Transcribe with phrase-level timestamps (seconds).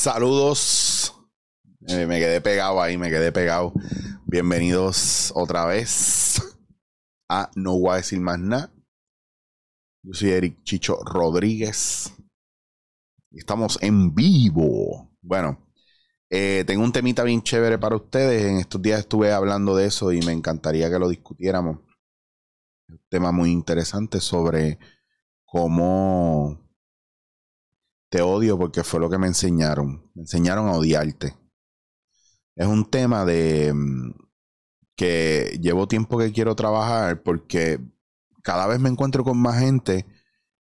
[0.00, 1.14] Saludos.
[1.86, 3.74] Eh, me quedé pegado ahí, me quedé pegado.
[4.24, 6.40] Bienvenidos otra vez
[7.28, 8.72] a No Voy a decir más nada.
[10.02, 12.14] Yo soy Eric Chicho Rodríguez.
[13.30, 15.14] Estamos en vivo.
[15.20, 15.68] Bueno,
[16.30, 18.46] eh, tengo un temita bien chévere para ustedes.
[18.46, 21.76] En estos días estuve hablando de eso y me encantaría que lo discutiéramos.
[22.88, 24.78] Un tema muy interesante sobre
[25.44, 26.69] cómo
[28.10, 30.10] te odio porque fue lo que me enseñaron.
[30.14, 31.36] Me enseñaron a odiarte.
[32.56, 34.10] Es un tema de mm,
[34.96, 37.80] que llevo tiempo que quiero trabajar porque
[38.42, 40.06] cada vez me encuentro con más gente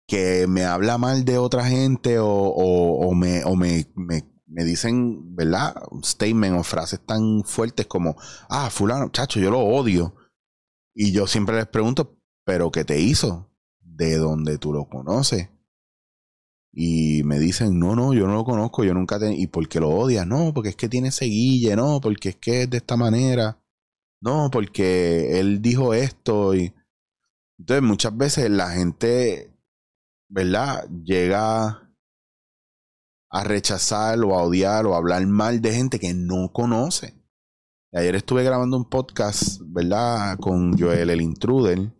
[0.06, 3.42] que me habla mal de otra gente o, me,
[3.96, 5.74] me, dicen, ¿verdad?
[6.02, 8.16] Statement o frases tan fuertes como,
[8.48, 10.14] ah, fulano, chacho, yo lo odio.
[10.94, 13.50] Y yo siempre les pregunto, ¿pero qué te hizo?
[13.80, 15.48] ¿De dónde tú lo conoces?
[16.76, 19.32] Y me dicen, no, no, yo no lo conozco, yo nunca te...
[19.32, 20.26] ¿Y por qué lo odias?
[20.26, 23.62] No, porque es que tiene ese guille, no, porque es que es de esta manera.
[24.20, 26.74] No, porque él dijo esto y...
[27.58, 29.56] Entonces muchas veces la gente,
[30.28, 30.88] ¿verdad?
[31.04, 31.92] Llega
[33.30, 37.14] a rechazar o a odiar o a hablar mal de gente que no conoce.
[37.92, 40.36] Ayer estuve grabando un podcast, ¿verdad?
[40.38, 41.92] Con Joel el Intruder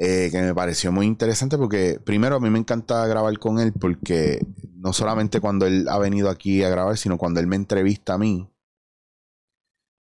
[0.00, 3.72] eh, que me pareció muy interesante porque primero a mí me encanta grabar con él
[3.72, 4.38] porque
[4.76, 8.18] no solamente cuando él ha venido aquí a grabar, sino cuando él me entrevista a
[8.18, 8.48] mí,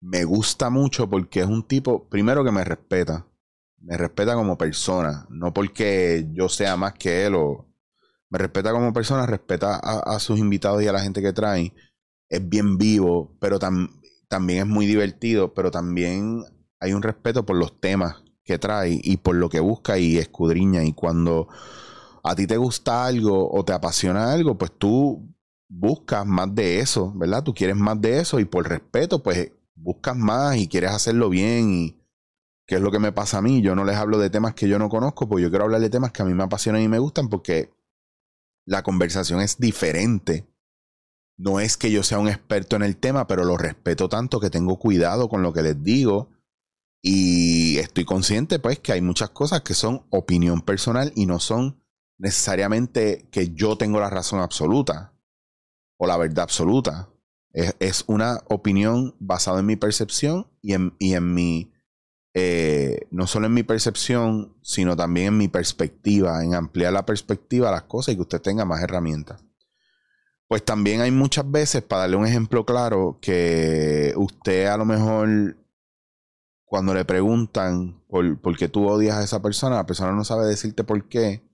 [0.00, 3.26] me gusta mucho porque es un tipo, primero que me respeta,
[3.78, 7.66] me respeta como persona, no porque yo sea más que él o
[8.30, 11.74] me respeta como persona, respeta a, sus invitados y a la gente que trae,
[12.28, 16.44] es bien vivo, pero también es muy divertido, pero también
[16.78, 20.84] hay un respeto por los temas que trae y por lo que busca y escudriña.
[20.84, 21.48] Y cuando
[22.22, 25.28] a ti te gusta algo o te apasiona algo, pues tú
[25.68, 27.42] buscas más de eso, ¿verdad?
[27.42, 31.70] Tú quieres más de eso y por respeto, pues buscas más y quieres hacerlo bien
[31.72, 31.98] y
[32.66, 33.62] qué es lo que me pasa a mí.
[33.62, 35.90] Yo no les hablo de temas que yo no conozco, pues yo quiero hablar de
[35.90, 37.72] temas que a mí me apasionan y me gustan porque
[38.66, 40.46] la conversación es diferente.
[41.38, 44.50] No es que yo sea un experto en el tema, pero lo respeto tanto que
[44.50, 46.28] tengo cuidado con lo que les digo
[47.02, 51.82] y estoy consciente, pues, que hay muchas cosas que son opinión personal y no son
[52.16, 55.12] necesariamente que yo tengo la razón absoluta
[55.96, 57.08] o la verdad absoluta.
[57.52, 61.72] Es, una opinión basada en mi percepción y en, y en mi,
[62.34, 67.68] eh, no solo en mi percepción, sino también en mi perspectiva, en ampliar la perspectiva
[67.68, 69.44] a las cosas y que usted tenga más herramientas.
[70.46, 75.56] Pues también hay muchas veces, para darle un ejemplo claro, que usted a lo mejor
[76.72, 80.84] cuando le preguntan por, qué tú odias a esa persona, la persona no sabe decirte
[80.84, 81.46] por qué,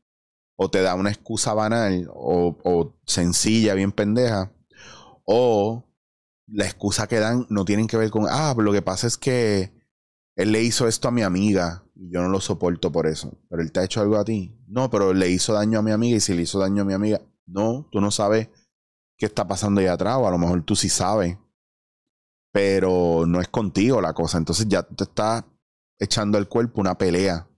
[0.56, 4.52] o te da una excusa banal o, sencilla, bien pendeja,
[5.24, 5.92] o
[6.46, 9.72] la excusa que dan no tienen que ver con, ah, lo que pasa es que
[10.36, 13.60] él le hizo esto a mi amiga y yo no lo soporto por eso, pero
[13.60, 14.56] él te ha hecho algo a ti.
[14.68, 16.92] No, pero le hizo daño a mi amiga y si le hizo daño a mi
[16.92, 18.50] amiga, no, tú no sabes
[19.16, 21.38] qué está pasando ahí atrás, o a lo mejor tú sí sabes
[22.52, 24.38] pero no es contigo la cosa.
[24.38, 25.46] Entonces ya te está
[25.98, 27.48] echando al cuerpo una pelea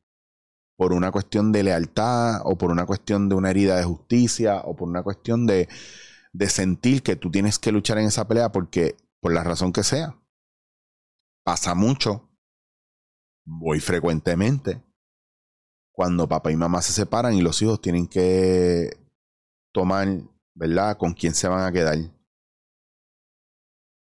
[0.76, 4.74] por una cuestión de lealtad o por una cuestión de una herida de justicia o
[4.74, 5.68] por una cuestión de,
[6.32, 9.82] de sentir que tú tienes que luchar en esa pelea porque por la razón que
[9.82, 10.16] sea.
[11.44, 12.30] Pasa mucho,
[13.44, 14.82] voy frecuentemente,
[15.92, 18.90] cuando papá y mamá se separan y los hijos tienen que
[19.72, 20.08] tomar,
[20.54, 21.98] ¿verdad?, con quién se van a quedar.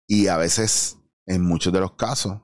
[0.07, 2.42] Y a veces, en muchos de los casos,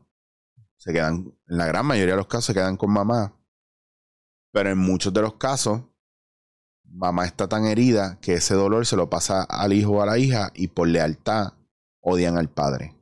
[0.78, 3.38] se quedan, en la gran mayoría de los casos, se quedan con mamá.
[4.52, 5.84] Pero en muchos de los casos,
[6.84, 10.18] mamá está tan herida que ese dolor se lo pasa al hijo o a la
[10.18, 11.54] hija y por lealtad
[12.02, 12.96] odian al padre.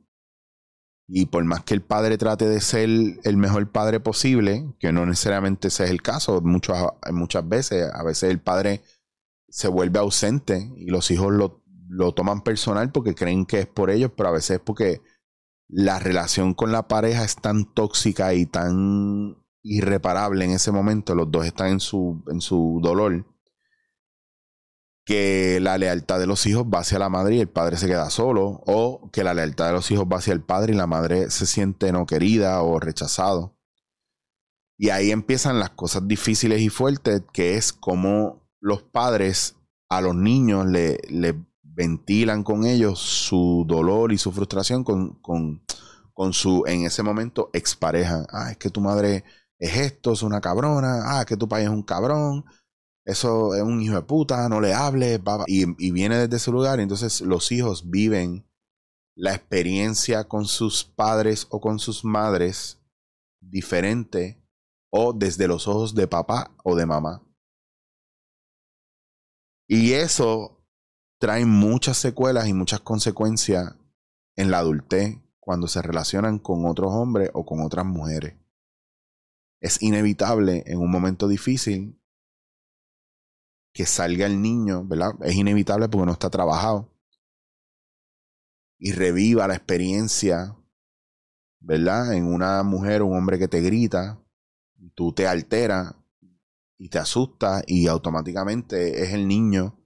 [1.08, 5.06] Y por más que el padre trate de ser el mejor padre posible, que no
[5.06, 8.82] necesariamente ese es el caso, muchas, muchas veces, a veces el padre
[9.48, 11.59] se vuelve ausente y los hijos lo
[11.90, 15.02] lo toman personal porque creen que es por ellos, pero a veces es porque
[15.68, 21.30] la relación con la pareja es tan tóxica y tan irreparable en ese momento, los
[21.30, 23.26] dos están en su, en su dolor,
[25.04, 28.08] que la lealtad de los hijos va hacia la madre y el padre se queda
[28.08, 31.28] solo, o que la lealtad de los hijos va hacia el padre y la madre
[31.30, 33.56] se siente no querida o rechazado.
[34.78, 39.56] Y ahí empiezan las cosas difíciles y fuertes, que es como los padres
[39.88, 45.62] a los niños le, le ventilan con ellos su dolor y su frustración con, con,
[46.12, 48.26] con su, en ese momento, expareja.
[48.30, 49.24] Ah, es que tu madre
[49.58, 51.02] es esto, es una cabrona.
[51.04, 52.44] Ah, es que tu padre es un cabrón.
[53.04, 56.80] eso es un hijo de puta, no le hable, y, y viene desde ese lugar,
[56.80, 58.46] entonces los hijos viven
[59.16, 62.78] la experiencia con sus padres o con sus madres
[63.40, 64.42] diferente
[64.90, 67.22] o desde los ojos de papá o de mamá.
[69.68, 70.59] Y eso
[71.20, 73.76] trae muchas secuelas y muchas consecuencias
[74.36, 78.36] en la adultez cuando se relacionan con otros hombres o con otras mujeres.
[79.60, 82.00] Es inevitable en un momento difícil
[83.74, 85.12] que salga el niño, ¿verdad?
[85.22, 86.90] Es inevitable porque no está trabajado.
[88.78, 90.56] Y reviva la experiencia,
[91.58, 92.14] ¿verdad?
[92.14, 94.18] En una mujer o un hombre que te grita,
[94.94, 95.94] tú te alteras
[96.78, 99.79] y te asustas y automáticamente es el niño,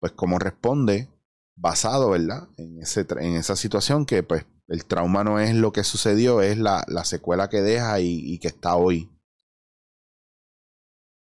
[0.00, 1.08] pues como responde
[1.56, 2.48] basado, ¿verdad?
[2.56, 6.58] En, ese, en esa situación que pues el trauma no es lo que sucedió, es
[6.58, 9.10] la, la secuela que deja y, que está hoy.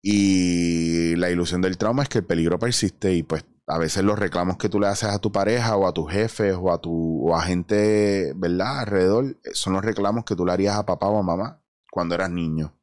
[0.03, 4.19] Y la ilusión del trauma es que el peligro persiste y pues a veces los
[4.19, 7.29] reclamos que tú le haces a tu pareja o a tus jefes o a tu
[7.29, 8.81] o a gente, ¿verdad?
[8.81, 12.31] Alrededor son los reclamos que tú le harías a papá o a mamá cuando eras
[12.31, 12.75] niño.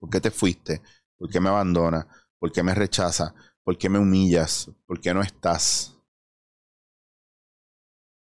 [0.00, 0.82] ¿Por qué te fuiste?
[1.18, 2.06] ¿Por qué me abandonas?
[2.38, 3.32] ¿Por qué me rechazas?
[3.64, 4.70] ¿Por qué me humillas?
[4.86, 5.98] ¿Por qué no estás?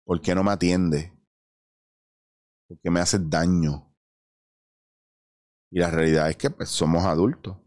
[0.04, 1.12] ¿Por qué no me atiendes?
[2.68, 3.96] ¿Por qué me haces daño?
[5.72, 7.58] Y la realidad es que pues, somos adultos.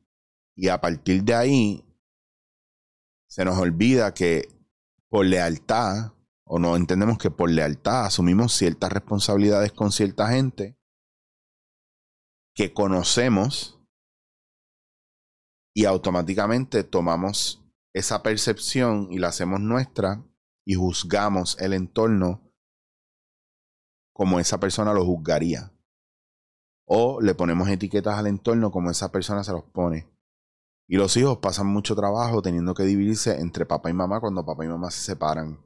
[0.56, 1.85] Y a partir de ahí,
[3.29, 4.49] se nos olvida que
[5.09, 6.14] por lealtad,
[6.44, 10.76] o no entendemos que por lealtad asumimos ciertas responsabilidades con cierta gente
[12.55, 13.81] que conocemos
[15.75, 17.63] y automáticamente tomamos
[17.95, 20.25] esa percepción y la hacemos nuestra
[20.65, 22.53] y juzgamos el entorno
[24.13, 25.73] como esa persona lo juzgaría.
[26.87, 30.09] O le ponemos etiquetas al entorno como esa persona se los pone.
[30.89, 34.65] Y los hijos pasan mucho trabajo teniendo que dividirse entre papá y mamá cuando papá
[34.65, 35.59] y mamá se separan.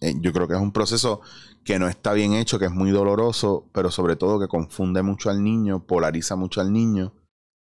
[0.00, 1.20] Eh, yo creo que es un proceso
[1.64, 5.30] que no está bien hecho, que es muy doloroso, pero sobre todo que confunde mucho
[5.30, 7.12] al niño, polariza mucho al niño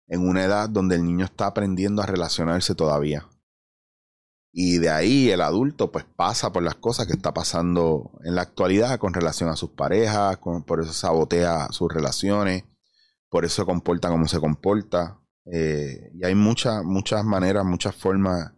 [0.08, 3.28] en una edad donde el niño está aprendiendo a relacionarse todavía.
[4.52, 8.42] Y de ahí el adulto pues pasa por las cosas que está pasando en la
[8.42, 12.64] actualidad con relación a sus parejas, por eso sabotea sus relaciones,
[13.28, 15.20] por eso se comporta como se comporta.
[15.44, 18.52] Eh, y hay muchas, muchas maneras, muchas formas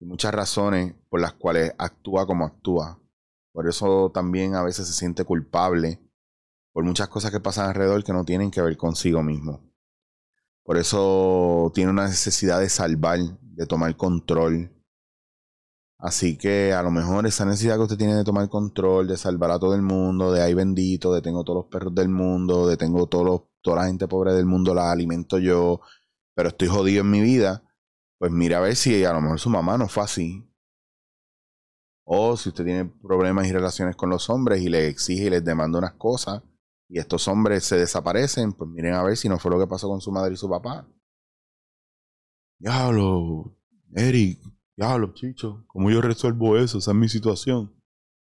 [0.00, 3.00] y muchas razones por las cuales actúa como actúa.
[3.52, 6.00] Por eso también a veces se siente culpable
[6.72, 9.67] por muchas cosas que pasan alrededor que no tienen que ver consigo mismo.
[10.68, 14.70] Por eso tiene una necesidad de salvar, de tomar control.
[15.98, 19.50] Así que a lo mejor esa necesidad que usted tiene de tomar control, de salvar
[19.50, 22.76] a todo el mundo, de ay bendito, de tengo todos los perros del mundo, de
[22.76, 25.80] tengo todos toda la gente pobre del mundo, la alimento yo,
[26.34, 27.62] pero estoy jodido en mi vida,
[28.18, 30.46] pues mira a ver si a lo mejor su mamá no fue así.
[32.04, 35.42] O si usted tiene problemas y relaciones con los hombres y le exige y les
[35.42, 36.42] demanda unas cosas,
[36.88, 39.88] y estos hombres se desaparecen, pues miren a ver si no fue lo que pasó
[39.88, 40.88] con su madre y su papá.
[42.58, 43.56] Diablo,
[43.94, 44.40] Eric,
[44.76, 46.78] diablo, chicho, ¿cómo yo resuelvo eso?
[46.78, 47.74] Esa es mi situación.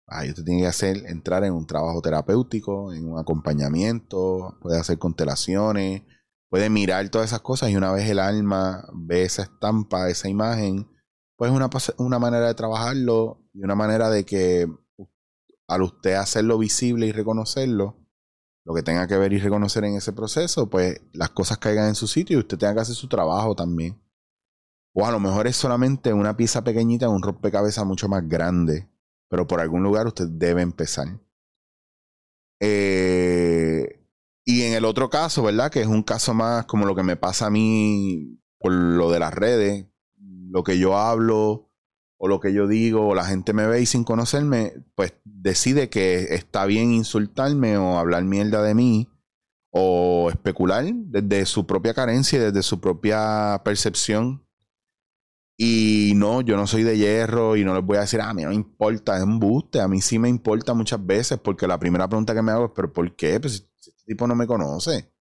[0.08, 5.00] Ah, usted tiene que hacer, entrar en un trabajo terapéutico, en un acompañamiento, puede hacer
[5.00, 6.04] constelaciones,
[6.50, 10.88] puede mirar todas esas cosas y una vez el alma ve esa estampa, esa imagen,
[11.38, 14.68] pues es una, una manera de trabajarlo y una manera de que
[15.68, 18.01] al usted hacerlo visible y reconocerlo,
[18.64, 21.96] lo que tenga que ver y reconocer en ese proceso, pues las cosas caigan en
[21.96, 24.00] su sitio y usted tenga que hacer su trabajo también.
[24.94, 28.90] O a lo mejor es solamente una pieza pequeñita un rompecabezas mucho más grande,
[29.30, 31.08] pero por algún lugar usted debe empezar.
[32.60, 34.06] Eh,
[34.46, 35.72] y en el otro caso, ¿verdad?
[35.72, 39.20] Que es un caso más como lo que me pasa a mí por lo de
[39.20, 39.88] las redes,
[40.20, 41.71] lo que yo hablo,
[42.24, 45.90] o lo que yo digo, o la gente me ve y sin conocerme, pues decide
[45.90, 49.10] que está bien insultarme o hablar mierda de mí
[49.72, 54.46] o especular desde su propia carencia y desde su propia percepción.
[55.58, 58.34] Y no, yo no soy de hierro y no les voy a decir, ah, a
[58.36, 59.82] mí no me importa, es un buste.
[59.82, 62.72] A mí sí me importa muchas veces porque la primera pregunta que me hago es,
[62.76, 63.40] ¿pero por qué?
[63.40, 65.12] Pues este tipo no me conoce.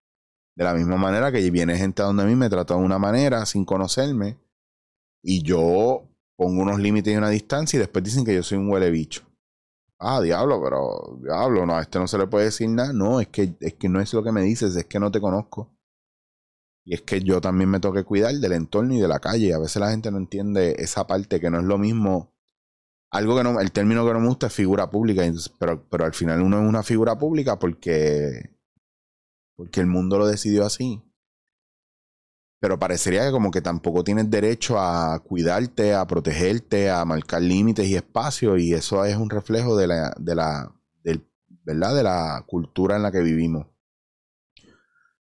[0.54, 2.98] De la misma manera que viene gente a donde a mí me trata de una
[2.98, 4.38] manera sin conocerme
[5.22, 6.09] y yo
[6.40, 9.22] pongo unos límites y una distancia y después dicen que yo soy un huele bicho.
[9.98, 12.94] Ah, diablo, pero diablo, no, a este no se le puede decir nada.
[12.94, 15.20] No, es que, es que no es lo que me dices, es que no te
[15.20, 15.70] conozco.
[16.82, 19.52] Y es que yo también me tengo que cuidar del entorno y de la calle.
[19.52, 22.32] A veces la gente no entiende esa parte que no es lo mismo.
[23.10, 25.22] Algo que no, el término que no me gusta es figura pública,
[25.58, 28.56] pero, pero al final uno es una figura pública porque,
[29.58, 31.02] porque el mundo lo decidió así.
[32.60, 37.88] Pero parecería que como que tampoco tienes derecho a cuidarte, a protegerte, a marcar límites
[37.88, 40.70] y espacios, y eso es un reflejo de la, de la,
[41.64, 41.94] ¿verdad?
[41.94, 43.66] de la cultura en la que vivimos.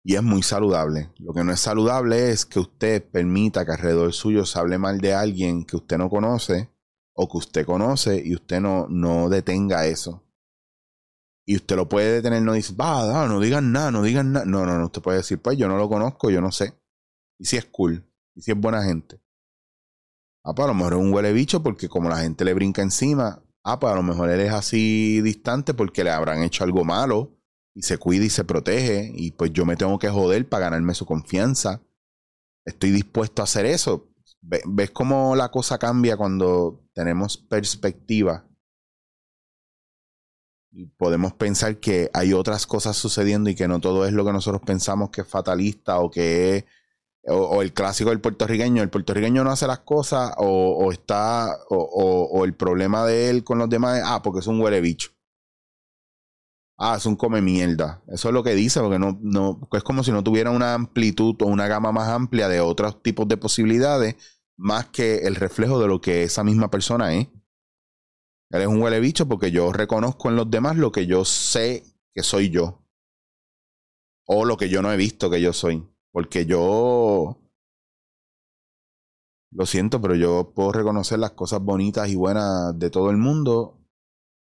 [0.03, 1.11] Y es muy saludable.
[1.17, 5.01] Lo que no es saludable es que usted permita que alrededor suyo se hable mal
[5.01, 6.69] de alguien que usted no conoce
[7.13, 10.23] o que usted conoce y usted no, no detenga eso.
[11.43, 14.45] Y usted lo puede detener, no dice, va, no digan nada, no digan nada.
[14.45, 16.73] No, no, no, usted puede decir, pues yo no lo conozco, yo no sé.
[17.37, 18.03] Y si es cool.
[18.35, 19.19] Y si es buena gente.
[20.43, 22.81] Ah, pues a lo mejor es un huele bicho porque como la gente le brinca
[22.81, 23.43] encima.
[23.63, 27.31] Ah, pues a lo mejor él es así distante porque le habrán hecho algo malo.
[27.73, 29.11] Y se cuida y se protege.
[29.15, 31.81] Y pues yo me tengo que joder para ganarme su confianza.
[32.63, 34.09] Estoy dispuesto a hacer eso.
[34.41, 38.47] ¿Ves cómo la cosa cambia cuando tenemos perspectiva?
[40.71, 44.33] Y podemos pensar que hay otras cosas sucediendo y que no todo es lo que
[44.33, 46.65] nosotros pensamos que es fatalista o que es
[47.27, 52.53] o, el clásico del puertorriqueño, el puertorriqueño no hace las cosas o, está, o, el
[52.53, 55.11] problema de él con los demás es, ah, porque es un huele bicho.
[56.77, 58.03] Ah, es un come mierda.
[58.07, 61.35] Eso es lo que dice, porque no, no, es como si no tuviera una amplitud
[61.41, 64.15] o una gama más amplia de otros tipos de posibilidades,
[64.57, 67.27] más que el reflejo de lo que esa misma persona es.
[68.51, 71.83] Él es un huele bicho porque yo reconozco en los demás lo que yo sé
[72.13, 72.83] que soy yo.
[74.27, 75.87] O lo que yo no he visto que yo soy.
[76.15, 77.37] Porque yo,
[79.51, 83.81] lo siento, pero yo puedo reconocer las cosas bonitas y buenas de todo el mundo.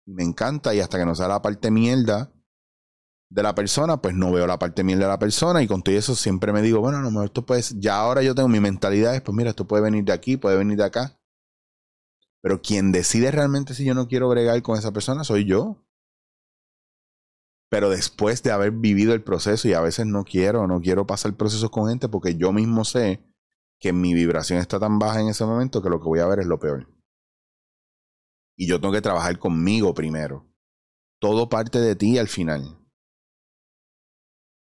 [0.06, 2.32] Me encanta y hasta que no sea la parte mierda
[3.30, 5.96] de la persona, pues no veo la parte mierda de la persona y con todo
[5.96, 8.60] eso siempre me digo, bueno, a lo mejor esto puede, ya ahora yo tengo mi
[8.60, 11.18] mentalidad, es pues mira, esto puede venir de aquí, puede venir de acá.
[12.42, 15.84] Pero quien decide realmente si yo no quiero bregar con esa persona soy yo.
[17.68, 21.36] Pero después de haber vivido el proceso, y a veces no quiero, no quiero pasar
[21.36, 23.24] procesos con gente porque yo mismo sé
[23.80, 26.40] que mi vibración está tan baja en ese momento que lo que voy a ver
[26.40, 26.88] es lo peor.
[28.56, 30.46] Y yo tengo que trabajar conmigo primero.
[31.20, 32.78] Todo parte de ti al final.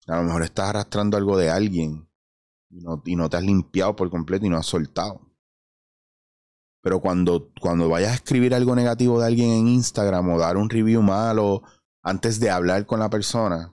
[0.06, 2.08] A lo mejor estás arrastrando algo de alguien
[2.70, 5.20] y no, y no te has limpiado por completo y no has soltado.
[6.82, 10.70] Pero cuando, cuando vayas a escribir algo negativo de alguien en Instagram o dar un
[10.70, 11.62] review malo
[12.06, 13.72] antes de hablar con la persona,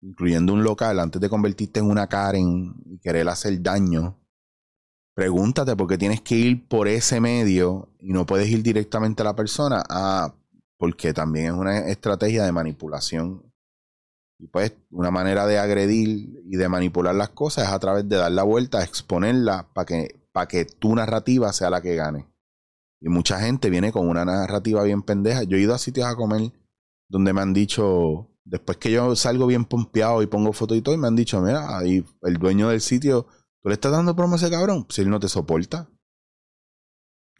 [0.00, 4.16] incluyendo un local, antes de convertirte en una Karen y querer hacer daño,
[5.16, 9.24] pregúntate por qué tienes que ir por ese medio y no puedes ir directamente a
[9.24, 9.82] la persona.
[9.90, 10.32] Ah,
[10.78, 13.42] porque también es una estrategia de manipulación.
[14.38, 18.18] Y pues una manera de agredir y de manipular las cosas es a través de
[18.18, 22.28] dar la vuelta, exponerla para que, para que tu narrativa sea la que gane.
[23.00, 25.42] Y mucha gente viene con una narrativa bien pendeja.
[25.42, 26.52] Yo he ido a sitios a comer
[27.10, 30.94] donde me han dicho, después que yo salgo bien pompeado y pongo fotos y todo,
[30.94, 33.26] y me han dicho, mira, ahí el dueño del sitio,
[33.60, 34.86] ¿tú le estás dando promo a ese cabrón?
[34.88, 35.90] Si él no te soporta.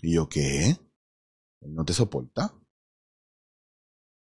[0.03, 0.71] Y yo, ¿qué?
[1.61, 2.53] Él no te soporta.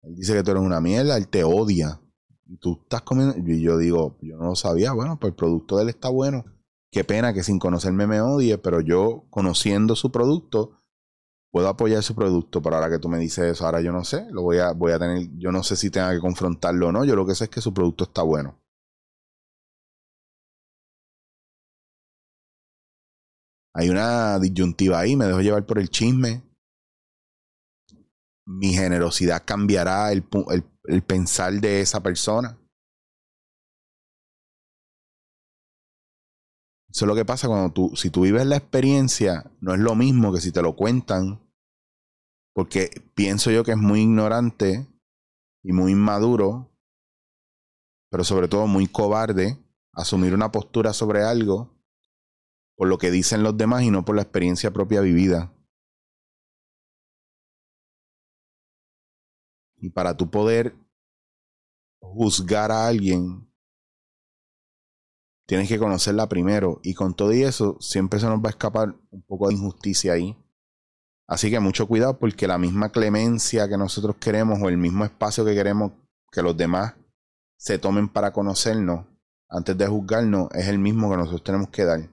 [0.03, 2.00] Él dice que tú eres una mierda, él te odia.
[2.45, 3.35] Y tú estás comiendo.
[3.38, 4.93] Y yo digo, yo no lo sabía.
[4.93, 6.45] Bueno, pues el producto de él está bueno.
[6.89, 10.82] Qué pena que sin conocerme me odie, pero yo conociendo su producto,
[11.53, 14.25] puedo apoyar su producto, pero ahora que tú me dices eso, ahora yo no sé,
[14.31, 17.05] lo voy a, voy a tener, yo no sé si tenga que confrontarlo o no,
[17.05, 18.60] yo lo que sé es que su producto está bueno.
[23.75, 26.41] Hay una disyuntiva ahí, me dejo llevar por el chisme.
[28.48, 32.57] Mi generosidad cambiará el, el, el pensar de esa persona.
[36.89, 39.93] Eso es lo que pasa cuando tú, si tú vives la experiencia, no es lo
[39.93, 41.42] mismo que si te lo cuentan
[42.53, 44.88] porque pienso yo que es muy ignorante
[45.63, 46.72] y muy inmaduro,
[48.10, 49.57] pero sobre todo muy cobarde,
[49.91, 51.74] asumir una postura sobre algo
[52.75, 55.53] por lo que dicen los demás y no por la experiencia propia vivida.
[59.77, 60.75] Y para tú poder
[62.00, 63.51] juzgar a alguien,
[65.45, 66.79] tienes que conocerla primero.
[66.83, 70.13] Y con todo y eso, siempre se nos va a escapar un poco de injusticia
[70.13, 70.38] ahí.
[71.27, 75.45] Así que mucho cuidado porque la misma clemencia que nosotros queremos o el mismo espacio
[75.45, 75.93] que queremos
[76.31, 76.95] que los demás
[77.57, 79.05] se tomen para conocernos
[79.49, 82.12] antes de juzgarnos es el mismo que nosotros tenemos que dar.